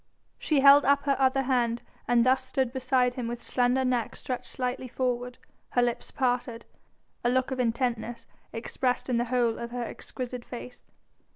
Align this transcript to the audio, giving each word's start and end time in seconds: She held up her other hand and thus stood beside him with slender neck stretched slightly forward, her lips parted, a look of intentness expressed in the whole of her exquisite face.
She 0.39 0.61
held 0.61 0.83
up 0.83 1.03
her 1.03 1.15
other 1.19 1.43
hand 1.43 1.83
and 2.07 2.25
thus 2.25 2.43
stood 2.43 2.73
beside 2.73 3.13
him 3.13 3.27
with 3.27 3.39
slender 3.39 3.85
neck 3.85 4.15
stretched 4.15 4.47
slightly 4.47 4.87
forward, 4.87 5.37
her 5.73 5.81
lips 5.83 6.09
parted, 6.09 6.65
a 7.23 7.29
look 7.29 7.51
of 7.51 7.59
intentness 7.59 8.25
expressed 8.51 9.09
in 9.09 9.17
the 9.17 9.25
whole 9.25 9.59
of 9.59 9.69
her 9.69 9.83
exquisite 9.83 10.43
face. 10.43 10.85